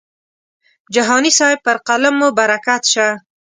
جهاني 0.93 1.31
صاحب 1.39 1.59
پر 1.65 1.77
قلم 1.87 2.13
مو 2.19 2.27
برکت 2.39 2.83
شه. 2.93 3.07